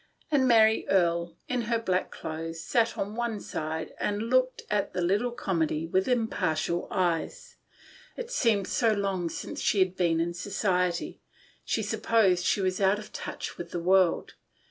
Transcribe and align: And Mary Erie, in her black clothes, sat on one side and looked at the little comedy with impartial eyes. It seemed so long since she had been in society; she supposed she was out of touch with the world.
And 0.31 0.47
Mary 0.47 0.87
Erie, 0.89 1.35
in 1.47 1.61
her 1.69 1.77
black 1.77 2.09
clothes, 2.09 2.59
sat 2.59 2.97
on 2.97 3.13
one 3.15 3.39
side 3.39 3.93
and 3.99 4.31
looked 4.31 4.63
at 4.67 4.93
the 4.93 5.01
little 5.03 5.29
comedy 5.29 5.85
with 5.85 6.07
impartial 6.07 6.87
eyes. 6.89 7.57
It 8.17 8.31
seemed 8.31 8.67
so 8.67 8.93
long 8.93 9.29
since 9.29 9.61
she 9.61 9.77
had 9.77 9.95
been 9.95 10.19
in 10.19 10.33
society; 10.33 11.21
she 11.63 11.83
supposed 11.83 12.43
she 12.47 12.61
was 12.61 12.81
out 12.81 12.97
of 12.97 13.13
touch 13.13 13.59
with 13.59 13.69
the 13.69 13.79
world. 13.79 14.33